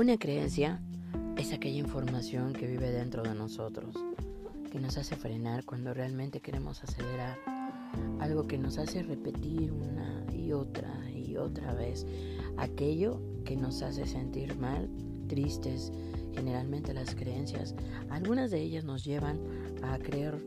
[0.00, 0.80] Una creencia
[1.36, 3.94] es aquella información que vive dentro de nosotros,
[4.72, 7.36] que nos hace frenar cuando realmente queremos acelerar,
[8.18, 12.06] algo que nos hace repetir una y otra y otra vez
[12.56, 14.88] aquello que nos hace sentir mal,
[15.28, 15.92] tristes.
[16.32, 17.74] Generalmente las creencias,
[18.08, 19.38] algunas de ellas nos llevan
[19.82, 20.42] a creer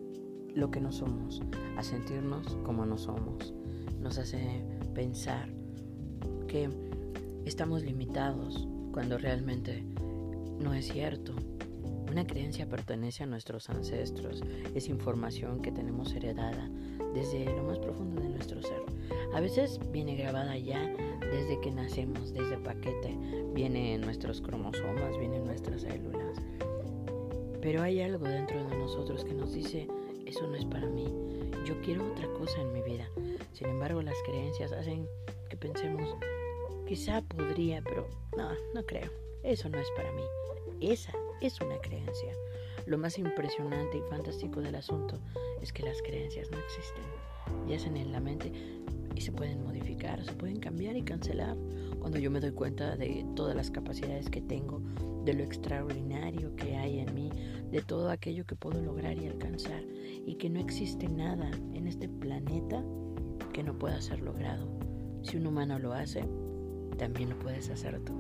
[0.56, 1.44] lo que no somos,
[1.78, 3.54] a sentirnos como no somos.
[4.02, 4.66] Nos hace
[4.96, 5.48] pensar
[6.48, 6.72] que
[7.46, 9.84] estamos limitados, cuando realmente
[10.60, 11.34] no es cierto.
[12.10, 14.44] Una creencia pertenece a nuestros ancestros,
[14.76, 16.70] es información que tenemos heredada
[17.14, 18.84] desde lo más profundo de nuestro ser.
[19.34, 20.80] A veces viene grabada ya
[21.20, 23.18] desde que nacemos, desde paquete,
[23.54, 26.38] viene en nuestros cromosomas, viene en nuestras células.
[27.62, 29.88] Pero hay algo dentro de nosotros que nos dice,
[30.28, 31.08] eso no es para mí,
[31.66, 33.10] yo quiero otra cosa en mi vida.
[33.54, 35.08] Sin embargo, las creencias hacen
[35.50, 36.16] que pensemos,
[36.86, 39.10] Quizá podría, pero no, no creo.
[39.44, 40.24] Eso no es para mí.
[40.82, 42.34] Esa es una creencia.
[42.86, 45.20] Lo más impresionante y fantástico del asunto
[45.62, 47.04] es que las creencias no existen.
[47.68, 48.52] Yacen en la mente
[49.16, 51.56] y se pueden modificar, se pueden cambiar y cancelar.
[52.00, 54.82] Cuando yo me doy cuenta de todas las capacidades que tengo,
[55.24, 57.30] de lo extraordinario que hay en mí,
[57.72, 59.84] de todo aquello que puedo lograr y alcanzar,
[60.26, 62.84] y que no existe nada en este planeta
[63.54, 64.68] que no pueda ser logrado.
[65.22, 66.26] Si un humano lo hace,
[66.96, 68.14] también lo puedes hacer tú.